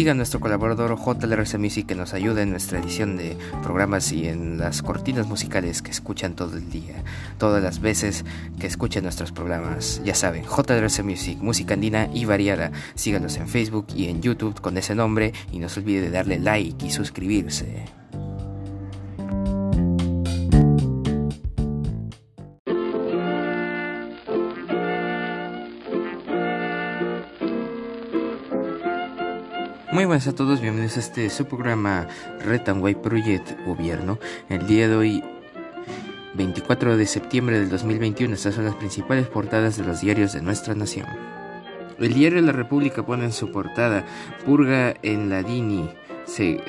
Siga 0.00 0.14
nuestro 0.14 0.40
colaborador 0.40 0.96
JLRC 0.98 1.58
Music 1.58 1.86
que 1.86 1.94
nos 1.94 2.14
ayuda 2.14 2.40
en 2.40 2.52
nuestra 2.52 2.78
edición 2.78 3.18
de 3.18 3.36
programas 3.62 4.12
y 4.12 4.28
en 4.28 4.56
las 4.56 4.80
cortinas 4.80 5.26
musicales 5.26 5.82
que 5.82 5.90
escuchan 5.90 6.34
todo 6.34 6.56
el 6.56 6.70
día, 6.70 7.04
todas 7.36 7.62
las 7.62 7.82
veces 7.82 8.24
que 8.58 8.66
escuchen 8.66 9.02
nuestros 9.02 9.30
programas. 9.30 10.00
Ya 10.02 10.14
saben, 10.14 10.44
JLRC 10.44 11.04
Music, 11.04 11.38
música 11.42 11.74
andina 11.74 12.08
y 12.14 12.24
variada. 12.24 12.72
Síganos 12.94 13.36
en 13.36 13.46
Facebook 13.46 13.88
y 13.94 14.06
en 14.06 14.22
YouTube 14.22 14.58
con 14.62 14.78
ese 14.78 14.94
nombre 14.94 15.34
y 15.52 15.58
no 15.58 15.68
se 15.68 15.80
olvide 15.80 16.00
de 16.00 16.10
darle 16.10 16.38
like 16.38 16.86
y 16.86 16.90
suscribirse. 16.90 17.84
Muy 29.92 30.04
buenas 30.04 30.28
a 30.28 30.32
todos, 30.32 30.60
bienvenidos 30.60 30.96
a 30.98 31.00
este 31.00 31.28
su 31.30 31.46
programa 31.46 32.06
Red 32.44 32.68
and 32.68 33.02
Project 33.02 33.66
Gobierno. 33.66 34.20
El 34.48 34.68
día 34.68 34.86
de 34.86 34.94
hoy, 34.94 35.24
24 36.34 36.96
de 36.96 37.06
septiembre 37.06 37.58
del 37.58 37.70
2021, 37.70 38.34
estas 38.34 38.54
son 38.54 38.66
las 38.66 38.76
principales 38.76 39.26
portadas 39.26 39.76
de 39.76 39.84
los 39.84 40.00
diarios 40.00 40.32
de 40.32 40.42
nuestra 40.42 40.76
nación. 40.76 41.06
El 41.98 42.14
diario 42.14 42.40
La 42.40 42.52
República 42.52 43.04
pone 43.04 43.24
en 43.24 43.32
su 43.32 43.50
portada 43.50 44.06
Purga 44.46 44.94
en 45.02 45.28
la 45.28 45.42
Dini. 45.42 45.90
Se 46.30 46.62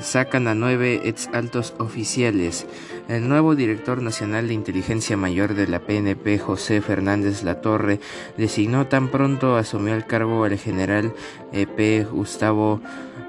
sacan 0.00 0.46
a 0.46 0.54
nueve 0.54 1.00
ex 1.02 1.28
altos 1.32 1.74
oficiales. 1.78 2.66
El 3.08 3.28
nuevo 3.28 3.56
director 3.56 4.00
nacional 4.00 4.46
de 4.46 4.54
inteligencia 4.54 5.16
mayor 5.16 5.54
de 5.54 5.66
la 5.66 5.80
PNP, 5.80 6.38
José 6.38 6.80
Fernández 6.80 7.42
Latorre, 7.42 7.98
designó 8.36 8.86
tan 8.86 9.08
pronto 9.08 9.56
asumió 9.56 9.96
el 9.96 10.06
cargo 10.06 10.44
al 10.44 10.56
general 10.56 11.12
EP 11.52 12.08
Gustavo 12.08 12.80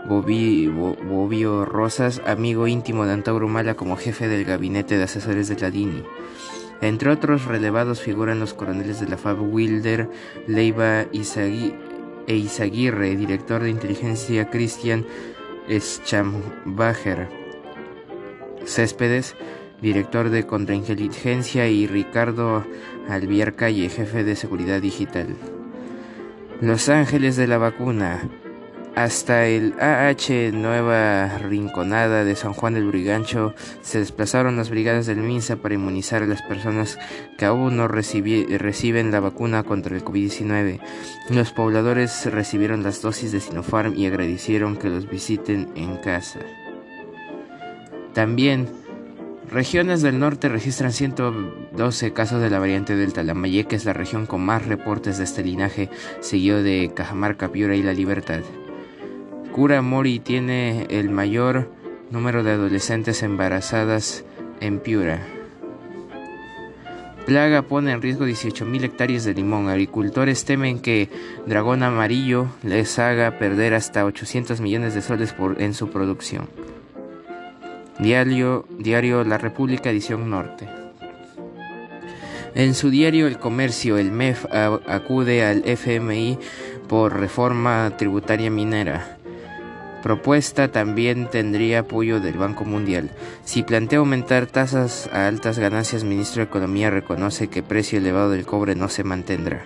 Bobio 0.08 1.66
Rosas, 1.66 2.22
amigo 2.28 2.68
íntimo 2.68 3.08
de 3.08 3.14
Antauro 3.14 3.48
Mala, 3.48 3.74
como 3.74 3.98
jefe 3.98 4.28
del 4.28 4.46
gabinete 4.46 4.96
de 4.96 5.06
asesores 5.06 5.48
de 5.48 5.60
la 5.60 5.72
DINI. 5.72 6.04
Entre 6.82 7.10
otros 7.10 7.46
relevados 7.46 8.00
figuran 8.00 8.40
los 8.40 8.54
coroneles 8.54 9.00
de 9.00 9.08
la 9.08 9.18
FAB 9.18 9.42
Wilder, 9.42 10.08
Leiva 10.46 11.08
e 11.12 12.36
Izaguirre, 12.36 13.16
director 13.16 13.64
de 13.64 13.72
inteligencia 13.72 14.52
Cristian 14.52 15.08
Schambacher, 15.78 17.30
Céspedes, 18.66 19.36
director 19.82 20.30
de 20.30 20.46
contrainteligencia, 20.46 21.68
y 21.68 21.86
Ricardo 21.86 22.66
Albier 23.08 23.56
Calle, 23.56 23.90
jefe 23.90 24.24
de 24.24 24.36
seguridad 24.36 24.82
digital. 24.82 25.36
Los 26.60 26.90
Ángeles 26.90 27.36
de 27.36 27.48
la 27.48 27.58
Vacuna. 27.58 28.28
Hasta 28.96 29.48
el 29.48 29.76
AH 29.80 30.52
Nueva 30.52 31.38
Rinconada 31.38 32.26
de 32.26 32.36
San 32.36 32.54
Juan 32.54 32.74
del 32.74 32.88
Brigancho 32.88 33.54
se 33.82 34.00
desplazaron 34.00 34.58
las 34.58 34.70
brigadas 34.70 35.06
del 35.06 35.20
MINSA 35.20 35.56
para 35.58 35.76
inmunizar 35.76 36.22
a 36.22 36.28
las 36.28 36.42
personas 36.42 36.98
que 37.38 37.46
aún 37.46 37.78
no 37.78 37.88
reciben 37.88 39.12
la 39.12 39.20
vacuna 39.22 39.64
contra 39.64 39.96
el 39.96 40.04
COVID-19. 40.04 40.80
Los 41.30 41.52
pobladores 41.52 42.26
recibieron 42.26 42.84
las 42.84 43.02
dosis 43.02 43.32
de 43.32 43.40
Sinopharm 43.40 43.96
y 43.96 44.06
agradecieron 44.06 44.76
que 44.76 44.90
los 44.90 45.10
visiten 45.10 45.70
en 45.76 45.96
casa. 45.98 46.40
También, 48.14 48.68
regiones 49.50 50.02
del 50.02 50.20
norte 50.20 50.50
registran 50.50 50.92
112 50.92 52.12
casos 52.12 52.42
de 52.42 52.50
la 52.50 52.60
variante 52.60 52.98
Delta. 52.98 53.24
La 53.24 53.34
Mayeca 53.34 53.76
es 53.76 53.86
la 53.86 53.94
región 53.94 54.26
con 54.26 54.42
más 54.42 54.66
reportes 54.66 55.20
de 55.20 55.24
este 55.24 55.44
linaje, 55.44 55.90
seguido 56.20 56.62
de 56.62 56.92
Cajamarca, 56.94 57.50
Piura 57.50 57.76
y 57.76 57.84
La 57.84 57.94
Libertad. 57.94 58.42
Cura 59.54 59.82
Mori 59.82 60.20
tiene 60.20 60.86
el 60.90 61.10
mayor 61.10 61.72
número 62.12 62.44
de 62.44 62.52
adolescentes 62.52 63.24
embarazadas 63.24 64.24
en 64.62 64.80
Piura. 64.80 65.26
Plaga 67.26 67.64
pone 67.64 67.92
en 67.92 68.02
riesgo 68.02 68.26
18.000 68.26 68.84
hectáreas 68.84 69.24
de 69.24 69.34
limón. 69.34 69.68
Agricultores 69.68 70.46
temen 70.46 70.80
que 70.80 71.10
dragón 71.46 71.84
amarillo 71.84 72.48
les 72.64 72.98
haga 73.00 73.38
perder 73.38 73.74
hasta 73.74 74.06
800 74.06 74.62
millones 74.62 74.94
de 74.94 75.02
soles 75.02 75.34
por, 75.34 75.62
en 75.62 75.74
su 75.74 75.90
producción. 75.90 76.48
Diario, 78.00 78.66
diario 78.78 79.24
La 79.24 79.38
República, 79.38 79.90
edición 79.90 80.30
norte. 80.30 80.68
En 82.56 82.74
su 82.74 82.90
diario 82.90 83.28
El 83.28 83.38
Comercio, 83.38 83.98
el 83.98 84.12
MEF 84.12 84.46
acude 84.52 85.46
al 85.46 85.64
FMI 85.68 86.40
por 86.88 87.20
reforma 87.20 87.92
tributaria 87.98 88.50
minera 88.50 89.19
propuesta 90.02 90.72
también 90.72 91.28
tendría 91.30 91.80
apoyo 91.80 92.20
del 92.20 92.38
Banco 92.38 92.66
Mundial. 92.66 93.12
Si 93.44 93.64
plantea 93.64 94.00
aumentar 94.00 94.48
tasas 94.48 95.10
a 95.14 95.28
altas 95.28 95.60
ganancias, 95.60 96.04
ministro 96.04 96.42
de 96.42 96.50
Economía 96.50 96.90
reconoce 96.90 97.48
que 97.48 97.64
precio 97.64 98.00
elevado 98.00 98.32
del 98.32 98.46
cobre 98.46 98.76
no 98.76 98.90
se 98.90 99.04
mantendrá. 99.04 99.66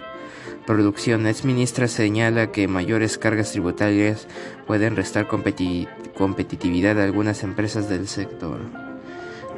Producción 0.65 1.27
ex 1.27 1.43
ministra 1.43 1.87
señala 1.87 2.51
que 2.51 2.69
mayores 2.69 3.17
cargas 3.17 3.51
tributarias 3.51 4.27
pueden 4.65 4.95
restar 4.95 5.27
competitividad 5.27 6.99
a 6.99 7.03
algunas 7.03 7.43
empresas 7.43 7.89
del 7.89 8.07
sector. 8.07 8.82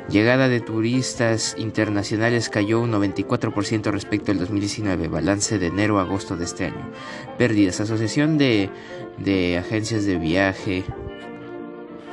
Llegada 0.10 0.48
de 0.48 0.60
turistas 0.62 1.56
internacionales 1.58 2.50
cayó 2.50 2.80
un 2.80 2.92
94% 2.92 3.92
respecto 3.92 4.32
al 4.32 4.38
2019, 4.38 5.08
balance 5.08 5.58
de 5.58 5.68
enero 5.68 5.98
a 5.98 6.04
agosto 6.04 6.38
de 6.38 6.46
este 6.46 6.66
año. 6.66 6.92
Pérdidas. 7.40 7.82
Asociación 7.82 8.38
de, 8.38 8.70
de 9.18 9.58
agencias 9.58 10.06
de 10.06 10.18
viaje 10.18 10.84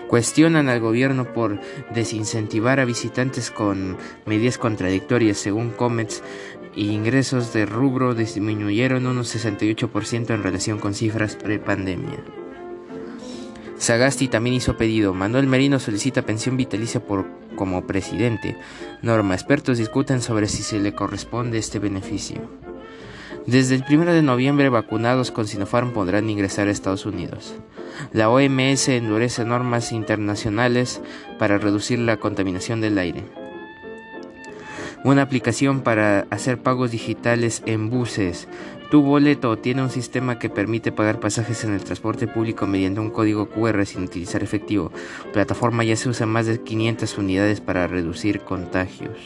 cuestionan 0.09 0.69
al 0.69 0.81
gobierno 0.81 1.33
por 1.33 1.61
desincentivar 1.95 2.81
a 2.81 2.87
visitantes 2.87 3.51
con 3.51 3.99
medidas 4.25 4.57
contradictorias. 4.57 5.37
Según 5.37 5.71
Comets, 5.71 6.23
ingresos 6.75 7.53
de 7.53 7.67
rubro 7.67 8.15
disminuyeron 8.15 9.07
un 9.07 9.19
68% 9.19 10.31
en 10.31 10.43
relación 10.43 10.79
con 10.79 10.95
cifras 10.95 11.37
pre-pandemia. 11.37 12.42
Sagasti 13.83 14.29
también 14.29 14.55
hizo 14.55 14.77
pedido. 14.77 15.13
Manuel 15.13 15.49
Merino 15.49 15.81
solicita 15.81 16.23
pensión 16.23 16.57
vitalicia 16.57 17.05
por, 17.05 17.27
como 17.57 17.85
presidente. 17.85 18.57
Norma, 19.03 19.35
expertos 19.35 19.77
discuten 19.77 20.23
sobre 20.23 20.47
si 20.47 20.63
se 20.63 20.79
le 20.79 20.95
corresponde 20.95 21.59
este 21.59 21.81
beneficio. 21.81 22.41
Desde 23.45 23.75
el 23.75 23.85
1 23.91 24.13
de 24.13 24.23
noviembre, 24.23 24.69
vacunados 24.69 25.33
con 25.33 25.49
Sinopharm 25.49 25.93
podrán 25.93 26.31
ingresar 26.31 26.69
a 26.69 26.71
Estados 26.71 27.07
Unidos. 27.07 27.57
La 28.13 28.31
OMS 28.31 28.89
endurece 28.89 29.45
normas 29.45 29.91
internacionales 29.91 31.01
para 31.41 31.59
reducir 31.59 31.99
la 31.99 32.19
contaminación 32.19 32.81
del 32.81 32.99
aire. 32.99 33.25
Una 35.03 35.23
aplicación 35.23 35.81
para 35.81 36.29
hacer 36.31 36.63
pagos 36.63 36.93
digitales 36.93 37.65
en 37.67 37.91
buses. 37.91 38.47
Tu 38.93 39.01
boleto 39.01 39.57
tiene 39.57 39.83
un 39.83 39.89
sistema 39.89 40.39
que 40.39 40.51
permite 40.51 40.93
pagar 40.93 41.19
pasajes 41.19 41.65
en 41.65 41.73
el 41.73 41.83
transporte 41.83 42.27
público 42.27 42.67
mediante 42.67 43.01
un 43.01 43.09
código 43.09 43.49
QR 43.49 43.87
sin 43.87 44.03
utilizar 44.03 44.43
efectivo. 44.43 44.93
Plataforma 45.33 45.83
ya 45.83 45.97
se 45.97 46.11
usa 46.11 46.27
más 46.27 46.45
de 46.45 46.61
500 46.61 47.17
unidades 47.17 47.63
para 47.63 47.87
reducir 47.87 48.41
contagios. 48.41 49.17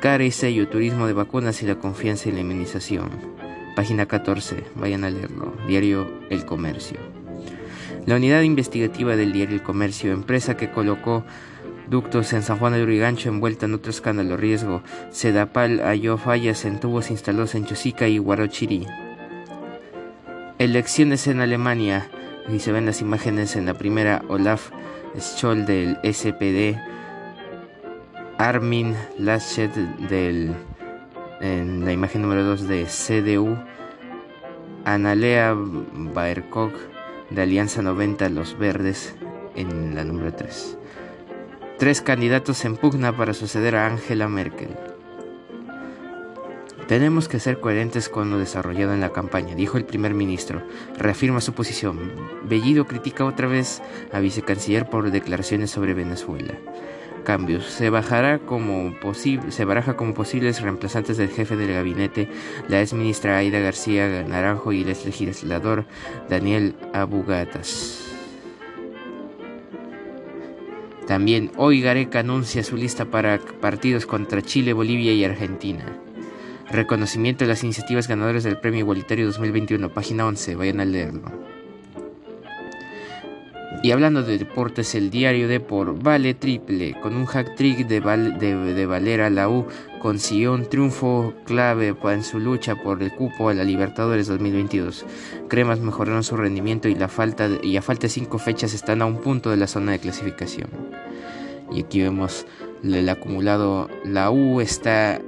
Cara 0.00 0.24
y 0.24 0.30
sello, 0.30 0.70
turismo 0.70 1.06
de 1.06 1.12
vacunas 1.12 1.62
y 1.62 1.66
la 1.66 1.74
confianza 1.74 2.30
en 2.30 2.36
la 2.36 2.40
inmunización. 2.40 3.10
Página 3.76 4.06
14, 4.06 4.64
vayan 4.76 5.04
a 5.04 5.10
leerlo. 5.10 5.52
Diario 5.66 6.10
El 6.30 6.46
Comercio. 6.46 6.96
La 8.06 8.16
unidad 8.16 8.40
investigativa 8.40 9.16
del 9.16 9.34
diario 9.34 9.54
El 9.54 9.62
Comercio, 9.62 10.12
empresa 10.14 10.56
que 10.56 10.70
colocó 10.70 11.24
ductos 11.88 12.32
en 12.32 12.42
San 12.42 12.58
Juan 12.58 12.72
de 12.72 12.82
Urigancho 12.82 13.28
envuelta 13.28 13.66
en 13.66 13.74
otro 13.74 13.90
escándalo 13.90 14.36
riesgo. 14.36 14.82
Sedapal 15.10 15.80
halló 15.80 16.18
fallas 16.18 16.64
en 16.64 16.80
tubos 16.80 17.10
instalados 17.10 17.54
en 17.54 17.66
Chosica 17.66 18.08
y 18.08 18.18
Guarochiri. 18.18 18.86
Elecciones 20.58 21.26
en 21.26 21.40
Alemania. 21.40 22.08
Y 22.48 22.58
se 22.58 22.72
ven 22.72 22.86
las 22.86 23.00
imágenes 23.00 23.54
en 23.56 23.66
la 23.66 23.74
primera 23.74 24.22
Olaf 24.28 24.70
Scholl 25.18 25.64
del 25.64 25.98
SPD. 26.02 26.76
Armin 28.38 28.96
Laschet 29.18 29.72
del 29.72 30.52
en 31.40 31.84
la 31.84 31.92
imagen 31.92 32.22
número 32.22 32.44
2 32.44 32.68
de 32.68 32.84
CDU. 32.84 33.56
Analea 34.84 35.54
Baerkog 35.54 36.72
de 37.30 37.42
Alianza 37.42 37.82
90 37.82 38.28
Los 38.30 38.58
Verdes 38.58 39.14
en 39.54 39.94
la 39.94 40.04
número 40.04 40.34
3 40.34 40.78
tres 41.82 42.00
candidatos 42.00 42.64
en 42.64 42.76
pugna 42.76 43.16
para 43.16 43.34
suceder 43.34 43.74
a 43.74 43.88
Angela 43.88 44.28
Merkel. 44.28 44.68
Tenemos 46.86 47.26
que 47.26 47.40
ser 47.40 47.58
coherentes 47.58 48.08
con 48.08 48.30
lo 48.30 48.38
desarrollado 48.38 48.94
en 48.94 49.00
la 49.00 49.10
campaña, 49.10 49.56
dijo 49.56 49.78
el 49.78 49.84
primer 49.84 50.14
ministro. 50.14 50.62
Reafirma 50.96 51.40
su 51.40 51.54
posición. 51.54 51.98
Bellido 52.44 52.86
critica 52.86 53.24
otra 53.24 53.48
vez 53.48 53.82
a 54.12 54.20
vicecanciller 54.20 54.88
por 54.88 55.10
declaraciones 55.10 55.72
sobre 55.72 55.92
Venezuela. 55.92 56.54
cambios. 57.24 57.64
Se, 57.66 57.90
se 59.50 59.64
baraja 59.64 59.96
como 59.96 60.14
posibles 60.14 60.60
reemplazantes 60.60 61.16
del 61.16 61.30
jefe 61.30 61.56
del 61.56 61.74
gabinete, 61.74 62.28
la 62.68 62.80
ex 62.80 62.92
ministra 62.92 63.38
Aida 63.38 63.58
García 63.58 64.22
Naranjo 64.22 64.72
y 64.72 64.82
el 64.82 64.90
ex 64.90 65.04
legislador 65.04 65.84
Daniel 66.28 66.76
Abugatas. 66.92 68.01
También 71.06 71.50
hoy 71.56 71.80
Gareca 71.80 72.20
anuncia 72.20 72.62
su 72.62 72.76
lista 72.76 73.06
para 73.06 73.38
partidos 73.60 74.06
contra 74.06 74.42
Chile, 74.42 74.72
Bolivia 74.72 75.12
y 75.12 75.24
Argentina. 75.24 75.84
Reconocimiento 76.70 77.44
de 77.44 77.48
las 77.48 77.64
iniciativas 77.64 78.08
ganadoras 78.08 78.44
del 78.44 78.58
Premio 78.58 78.80
Igualitario 78.80 79.26
2021, 79.26 79.92
página 79.92 80.26
11, 80.26 80.54
vayan 80.54 80.80
a 80.80 80.84
leerlo. 80.84 81.52
Y 83.82 83.90
hablando 83.90 84.22
de 84.22 84.38
deportes, 84.38 84.94
el 84.94 85.10
diario 85.10 85.48
de 85.48 85.58
por 85.58 86.00
Vale 86.00 86.34
Triple, 86.34 86.94
con 87.02 87.16
un 87.16 87.26
hack 87.26 87.56
trick 87.56 87.88
de, 87.88 88.00
de, 88.00 88.86
Valera, 88.86 89.28
la 89.28 89.48
U 89.48 89.66
consiguió 90.02 90.52
un 90.52 90.68
triunfo 90.68 91.32
clave 91.44 91.94
en 92.02 92.24
su 92.24 92.40
lucha 92.40 92.74
por 92.74 93.00
el 93.04 93.14
cupo 93.14 93.48
a 93.48 93.54
la 93.54 93.62
Libertadores 93.62 94.26
2022. 94.26 95.06
Cremas 95.48 95.78
mejoraron 95.78 96.24
su 96.24 96.36
rendimiento 96.36 96.88
y, 96.88 96.96
la 96.96 97.06
falta 97.06 97.48
y 97.62 97.76
a 97.76 97.82
falta 97.82 98.02
de 98.02 98.08
cinco 98.08 98.38
fechas 98.38 98.74
están 98.74 99.00
a 99.00 99.06
un 99.06 99.18
punto 99.18 99.50
de 99.50 99.56
la 99.56 99.68
zona 99.68 99.92
de 99.92 100.00
clasificación. 100.00 100.68
Y 101.70 101.84
aquí 101.84 102.02
vemos 102.02 102.46
el 102.82 103.08
acumulado. 103.08 103.88
La 104.04 104.32
U 104.32 104.60
está 104.60 105.22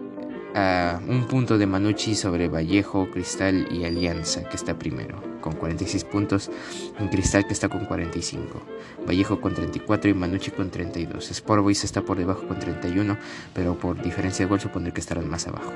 a 0.55 1.01
un 1.09 1.27
punto 1.27 1.59
de 1.59 1.67
Manucci 1.67 2.15
sobre 2.15 2.49
Vallejo, 2.49 3.11
Cristal 3.11 3.67
y 3.73 3.85
Alianza, 3.85 4.49
que 4.49 4.57
está 4.57 4.79
primero, 4.79 5.21
con 5.41 5.55
46 5.55 6.05
puntos, 6.05 6.51
en 6.99 7.09
Cristal 7.09 7.47
que 7.47 7.53
está 7.53 7.69
con 7.69 7.85
45, 7.85 8.63
Vallejo 9.07 9.41
con 9.41 9.55
34 9.55 10.11
y 10.11 10.15
Manucci 10.15 10.53
con 10.53 10.71
32. 10.71 11.31
Sport 11.33 11.63
Boys 11.63 11.83
está 11.83 12.03
por 12.03 12.17
debajo 12.17 12.47
con 12.47 12.59
31, 12.59 13.19
pero 13.53 13.75
por 13.75 14.01
diferencia 14.01 14.45
de 14.45 14.49
gol 14.49 14.61
supondré 14.61 14.93
que 14.93 15.01
estarán 15.01 15.29
más 15.29 15.49
abajo. 15.49 15.73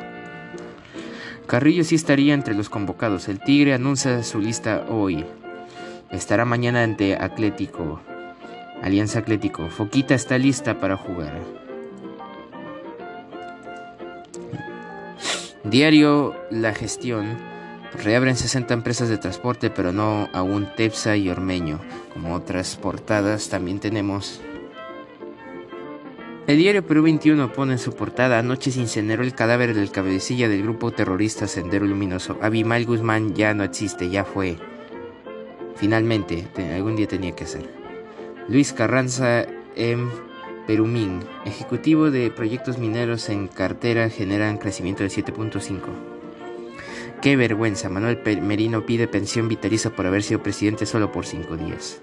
Carrillo 1.47 1.83
sí 1.83 1.95
estaría 1.95 2.35
entre 2.35 2.55
los 2.55 2.69
convocados. 2.69 3.27
El 3.29 3.41
Tigre 3.41 3.73
anuncia 3.73 4.23
su 4.23 4.39
lista 4.39 4.85
hoy. 4.91 5.25
Estará 6.11 6.45
mañana 6.45 6.83
ante 6.83 7.17
Atlético. 7.17 8.01
Alianza 8.83 9.21
Atlético. 9.21 9.71
Foquita 9.71 10.15
está 10.15 10.37
lista 10.37 10.79
para 10.79 10.97
jugar. 10.99 11.58
Diario 15.65 16.35
La 16.51 16.73
Gestión. 16.73 17.37
Reabren 18.05 18.37
60 18.37 18.73
empresas 18.75 19.09
de 19.09 19.19
transporte, 19.19 19.71
pero 19.71 19.93
no 19.93 20.29
aún 20.33 20.69
Tepsa 20.77 21.17
y 21.17 21.29
Ormeño. 21.31 21.81
Como 22.13 22.35
otras 22.35 22.77
portadas, 22.77 23.49
también 23.49 23.81
tenemos. 23.81 24.41
El 26.47 26.59
diario 26.59 26.87
Perú 26.87 27.03
21 27.03 27.53
pone 27.53 27.73
en 27.73 27.79
su 27.79 27.93
portada: 27.93 28.39
Anoche 28.39 28.71
se 28.71 28.81
incineró 28.81 29.23
el 29.23 29.35
cadáver 29.35 29.75
del 29.75 29.91
cabecilla 29.91 30.49
del 30.49 30.63
grupo 30.63 30.93
terrorista 30.93 31.49
Sendero 31.49 31.87
Luminoso. 31.87 32.39
Abimael 32.41 32.87
Guzmán 32.87 33.35
ya 33.35 33.53
no 33.53 33.65
existe, 33.65 34.11
ya 34.11 34.25
fue. 34.25 34.57
Finalmente, 35.77 36.47
algún 36.75 36.95
día 36.95 37.09
tenía 37.09 37.35
que 37.35 37.47
ser. 37.47 37.69
Luis 38.49 38.73
Carranza 38.73 39.45
en 39.77 40.09
Perumín, 40.69 41.21
ejecutivo 41.47 42.11
de 42.11 42.31
proyectos 42.31 42.77
mineros 42.77 43.31
en 43.31 43.49
cartera, 43.49 44.11
generan 44.11 44.59
crecimiento 44.59 45.03
de 45.03 45.09
7.5. 45.09 45.79
Qué 47.23 47.37
vergüenza, 47.37 47.89
Manuel 47.89 48.21
Merino 48.43 48.85
pide 48.85 49.09
pensión 49.09 49.49
vitaliza 49.49 49.89
por 49.89 50.07
haber 50.07 50.23
sido 50.23 50.43
presidente 50.43 50.85
solo 50.85 51.11
por 51.11 51.25
5 51.25 51.57
días. 51.57 52.03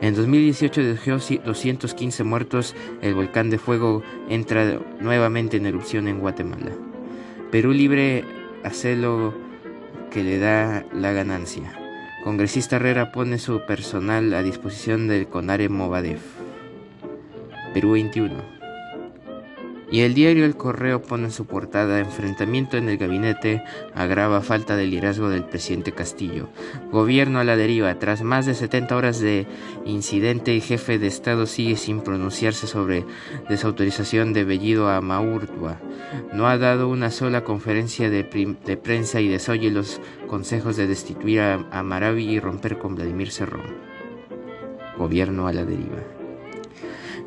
En 0.00 0.16
2018 0.16 0.82
dejó 0.82 1.18
215 1.44 2.24
muertos, 2.24 2.74
el 3.00 3.14
volcán 3.14 3.48
de 3.48 3.58
fuego 3.58 4.02
entra 4.28 4.80
nuevamente 4.98 5.56
en 5.56 5.66
erupción 5.66 6.08
en 6.08 6.18
Guatemala. 6.18 6.72
Perú 7.52 7.70
libre 7.70 8.24
hace 8.64 8.96
lo 8.96 9.32
que 10.10 10.24
le 10.24 10.40
da 10.40 10.84
la 10.92 11.12
ganancia. 11.12 11.78
Congresista 12.24 12.74
Herrera 12.74 13.12
pone 13.12 13.38
su 13.38 13.64
personal 13.66 14.34
a 14.34 14.42
disposición 14.42 15.06
del 15.06 15.28
CONARE 15.28 15.68
Movadef. 15.68 16.43
Perú 17.74 17.90
21. 17.90 18.32
Y 19.90 20.00
el 20.00 20.14
diario 20.14 20.44
El 20.44 20.56
Correo 20.56 21.02
pone 21.02 21.24
en 21.24 21.30
su 21.32 21.44
portada 21.44 21.98
Enfrentamiento 21.98 22.76
en 22.76 22.88
el 22.88 22.98
gabinete 22.98 23.62
agrava 23.94 24.40
falta 24.42 24.76
de 24.76 24.86
liderazgo 24.86 25.28
del 25.28 25.44
presidente 25.44 25.92
Castillo. 25.92 26.48
Gobierno 26.92 27.40
a 27.40 27.44
la 27.44 27.56
deriva. 27.56 27.98
Tras 27.98 28.22
más 28.22 28.46
de 28.46 28.54
70 28.54 28.96
horas 28.96 29.20
de 29.20 29.46
incidente, 29.84 30.54
el 30.54 30.62
jefe 30.62 30.98
de 30.98 31.08
Estado 31.08 31.46
sigue 31.46 31.76
sin 31.76 32.00
pronunciarse 32.00 32.68
sobre 32.68 33.04
desautorización 33.48 34.32
de 34.32 34.44
Bellido 34.44 34.88
a 34.88 35.00
Maurtua. 35.00 35.80
No 36.32 36.46
ha 36.48 36.58
dado 36.58 36.88
una 36.88 37.10
sola 37.10 37.42
conferencia 37.42 38.08
de, 38.08 38.24
prensa 38.82 39.20
y 39.20 39.28
desoye 39.28 39.70
los 39.70 40.00
consejos 40.28 40.76
de 40.76 40.86
destituir 40.86 41.40
a, 41.40 41.54
a 41.72 41.82
Maravi 41.82 42.24
y 42.24 42.40
romper 42.40 42.78
con 42.78 42.94
Vladimir 42.94 43.32
Cerrón. 43.32 43.74
Gobierno 44.96 45.48
a 45.48 45.52
la 45.52 45.64
deriva. 45.64 46.13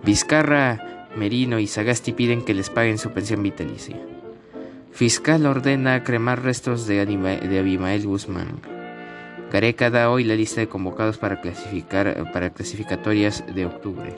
Vizcarra, 0.08 1.10
Merino 1.18 1.60
y 1.60 1.68
Sagasti 1.68 2.14
piden 2.14 2.42
que 2.42 2.54
les 2.54 2.70
paguen 2.70 2.98
su 2.98 3.12
pensión 3.12 3.44
vitalicia. 3.44 3.98
Fiscal 4.94 5.46
ordena 5.46 6.02
cremar 6.06 6.44
restos 6.44 6.88
de, 6.88 7.02
Abimael 7.02 8.08
Guzmán. 8.08 8.62
Gareca 9.52 9.90
da 9.90 10.10
hoy 10.10 10.24
la 10.24 10.36
lista 10.36 10.62
de 10.62 10.70
convocados 10.70 11.18
para, 11.18 11.42
clasificar, 11.42 12.32
para 12.32 12.52
clasificatorias 12.52 13.44
de 13.54 13.66
octubre. 13.66 14.16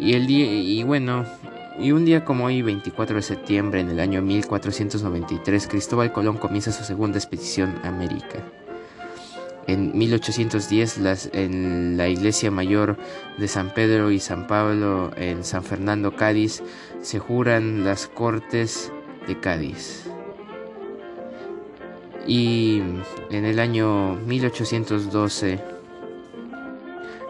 Y, 0.00 0.14
el 0.14 0.26
día, 0.26 0.52
y 0.52 0.82
bueno, 0.82 1.24
y 1.78 1.92
un 1.92 2.04
día 2.04 2.24
como 2.24 2.46
hoy, 2.46 2.62
24 2.62 3.14
de 3.14 3.22
septiembre, 3.22 3.78
en 3.78 3.90
el 3.90 4.00
año 4.00 4.22
1493, 4.22 5.68
Cristóbal 5.68 6.12
Colón 6.12 6.38
comienza 6.38 6.72
su 6.72 6.82
segunda 6.82 7.16
expedición 7.16 7.76
a 7.84 7.88
América. 7.90 8.40
En 9.66 9.96
1810, 9.98 10.98
las, 10.98 11.30
en 11.32 11.96
la 11.96 12.08
iglesia 12.08 12.50
mayor 12.50 12.96
de 13.36 13.48
San 13.48 13.74
Pedro 13.74 14.12
y 14.12 14.20
San 14.20 14.46
Pablo, 14.46 15.10
en 15.16 15.44
San 15.44 15.64
Fernando, 15.64 16.14
Cádiz, 16.14 16.62
se 17.02 17.18
juran 17.18 17.84
las 17.84 18.06
cortes 18.06 18.92
de 19.26 19.40
Cádiz. 19.40 20.04
Y 22.28 22.82
en 23.30 23.44
el 23.44 23.58
año 23.58 24.14
1812, 24.26 25.60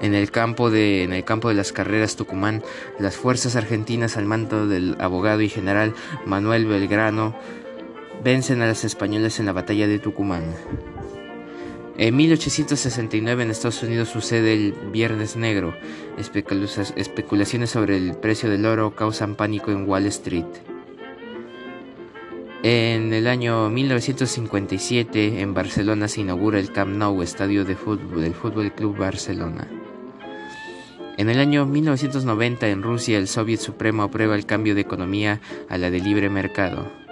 en 0.00 0.14
el 0.14 0.30
campo 0.30 0.70
de, 0.70 1.04
en 1.04 1.12
el 1.12 1.24
campo 1.24 1.48
de 1.48 1.54
las 1.54 1.72
carreras 1.72 2.16
Tucumán, 2.16 2.62
las 2.98 3.16
fuerzas 3.16 3.56
argentinas 3.56 4.16
al 4.16 4.26
mando 4.26 4.66
del 4.66 4.96
abogado 4.98 5.40
y 5.40 5.48
general 5.48 5.94
Manuel 6.26 6.66
Belgrano 6.66 7.34
vencen 8.22 8.60
a 8.62 8.66
las 8.66 8.84
españolas 8.84 9.38
en 9.38 9.46
la 9.46 9.52
batalla 9.52 9.86
de 9.86 9.98
Tucumán. 9.98 10.44
En 11.98 12.14
1869 12.14 13.42
en 13.42 13.50
Estados 13.50 13.82
Unidos 13.82 14.10
sucede 14.10 14.52
el 14.52 14.74
Viernes 14.92 15.34
Negro. 15.34 15.74
especulaciones 16.18 17.70
sobre 17.70 17.96
el 17.96 18.14
precio 18.18 18.50
del 18.50 18.66
oro 18.66 18.94
causan 18.94 19.34
pánico 19.34 19.70
en 19.70 19.88
Wall 19.88 20.04
Street. 20.06 20.44
En 22.62 23.14
el 23.14 23.26
año 23.26 23.70
1957 23.70 25.40
en 25.40 25.54
Barcelona 25.54 26.06
se 26.08 26.20
inaugura 26.20 26.60
el 26.60 26.70
Camp 26.70 26.94
Nou, 26.94 27.22
estadio 27.22 27.64
de 27.64 27.76
fútbol 27.76 28.20
del 28.20 28.34
Fútbol 28.34 28.74
Club 28.74 28.98
Barcelona. 28.98 29.66
En 31.16 31.30
el 31.30 31.38
año 31.38 31.64
1990 31.64 32.68
en 32.68 32.82
Rusia 32.82 33.16
el 33.16 33.26
Soviet 33.26 33.60
Supremo 33.60 34.02
aprueba 34.02 34.34
el 34.34 34.44
cambio 34.44 34.74
de 34.74 34.82
economía 34.82 35.40
a 35.70 35.78
la 35.78 35.90
de 35.90 36.00
libre 36.00 36.28
mercado. 36.28 37.05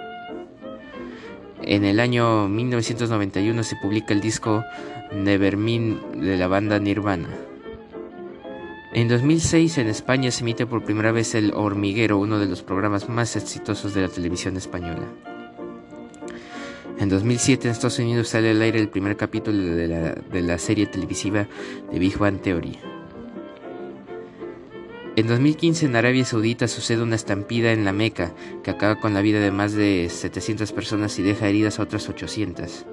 En 1.67 1.83
el 1.83 1.99
año 1.99 2.47
1991 2.47 3.63
se 3.63 3.75
publica 3.77 4.13
el 4.13 4.21
disco 4.21 4.63
Nevermind 5.11 6.21
de 6.21 6.37
la 6.37 6.47
banda 6.47 6.77
Nirvana. 6.77 7.27
En 8.93 9.07
2006 9.07 9.79
en 9.79 9.87
España 9.87 10.29
se 10.29 10.41
emite 10.41 10.67
por 10.67 10.83
primera 10.83 11.11
vez 11.11 11.33
El 11.33 11.53
Hormiguero, 11.55 12.19
uno 12.19 12.37
de 12.37 12.45
los 12.45 12.61
programas 12.61 13.09
más 13.09 13.35
exitosos 13.35 13.95
de 13.95 14.01
la 14.03 14.09
televisión 14.09 14.57
española. 14.57 15.07
En 16.99 17.09
2007 17.09 17.67
en 17.67 17.71
Estados 17.71 17.97
Unidos 17.97 18.27
sale 18.27 18.51
al 18.51 18.61
aire 18.61 18.79
el 18.79 18.89
primer 18.89 19.17
capítulo 19.17 19.57
de 19.57 20.41
la, 20.43 20.57
serie 20.59 20.85
televisiva 20.85 21.47
de 21.91 21.97
Big 21.97 22.15
Bang 22.19 22.41
Theory. 22.41 22.77
En 25.17 25.27
2015 25.27 25.85
en 25.85 25.95
Arabia 25.95 26.25
Saudita 26.25 26.67
sucede 26.67 27.01
una 27.01 27.15
estampida 27.15 27.71
en 27.71 27.85
la 27.85 27.93
Meca 27.93 28.33
que 28.63 28.71
acaba 28.71 28.99
con 28.99 29.13
la 29.13 29.21
vida 29.21 29.39
de 29.39 29.49
más 29.49 29.71
de 29.71 30.09
700 30.09 30.73
personas 30.73 31.17
y 31.17 31.23
deja 31.23 31.47
heridas 31.47 31.79
a 31.79 31.83
otras 31.83 32.09
800. 32.09 32.85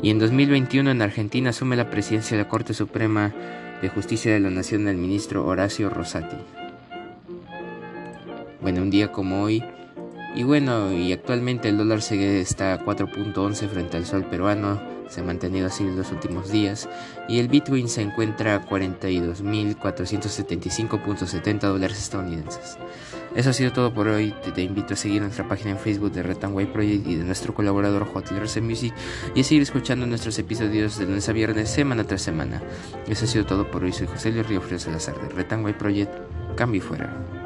Y 0.00 0.10
en 0.10 0.20
2021 0.20 0.92
en 0.92 1.02
Argentina 1.02 1.50
asume 1.50 1.74
la 1.74 1.90
presidencia 1.90 2.36
de 2.36 2.44
la 2.44 2.48
Corte 2.48 2.72
Suprema 2.72 3.34
de 3.82 3.88
Justicia 3.88 4.32
de 4.32 4.38
la 4.38 4.50
Nación 4.50 4.86
el 4.86 4.96
ministro 4.96 5.44
Horacio 5.44 5.90
Rosati. 5.90 6.36
Bueno, 8.60 8.82
un 8.82 8.90
día 8.90 9.10
como 9.10 9.42
hoy. 9.42 9.64
Y 10.36 10.44
bueno, 10.44 10.92
y 10.92 11.12
actualmente 11.12 11.68
el 11.68 11.78
dólar 11.78 12.00
se 12.00 12.40
está 12.40 12.74
a 12.74 12.84
4.11 12.84 13.68
frente 13.68 13.96
al 13.96 14.06
sol 14.06 14.24
peruano, 14.24 14.80
Se 15.08 15.20
ha 15.20 15.24
mantenido 15.24 15.66
así 15.66 15.84
los 15.84 16.10
últimos 16.12 16.50
días 16.50 16.88
y 17.28 17.38
el 17.38 17.48
Bitcoin 17.48 17.88
se 17.88 18.02
encuentra 18.02 18.54
a 18.54 18.66
42.475.70 18.66 21.60
dólares 21.60 21.98
estadounidenses. 21.98 22.78
Eso 23.34 23.50
ha 23.50 23.52
sido 23.52 23.72
todo 23.72 23.92
por 23.92 24.08
hoy. 24.08 24.34
Te, 24.54 24.62
invito 24.62 24.94
a 24.94 24.96
seguir 24.96 25.22
nuestra 25.22 25.46
página 25.46 25.70
en 25.70 25.78
Facebook 25.78 26.12
de 26.12 26.22
Red 26.22 26.38
White 26.50 26.72
Project 26.72 27.06
y 27.06 27.16
de 27.16 27.24
nuestro 27.24 27.54
colaborador 27.54 28.08
Hotel 28.12 28.40
Music 28.62 28.94
y 29.34 29.40
a 29.40 29.44
seguir 29.44 29.62
escuchando 29.62 30.06
nuestros 30.06 30.38
episodios 30.38 30.98
de 30.98 31.06
lunes 31.06 31.28
a 31.28 31.32
viernes, 31.32 31.70
semana 31.70 32.04
tras 32.04 32.22
semana. 32.22 32.62
Eso 33.06 33.24
ha 33.24 33.28
sido 33.28 33.46
todo 33.46 33.70
por 33.70 33.84
hoy. 33.84 33.92
Soy 33.92 34.06
José 34.06 34.32
Luis 34.32 34.46
Río 34.46 34.60
Frío 34.60 34.78
Salazar 34.78 35.20
de 35.20 35.28
Red 35.28 35.64
White 35.64 35.78
Project. 35.78 36.12
Cambio 36.56 36.82
fuera. 36.82 37.37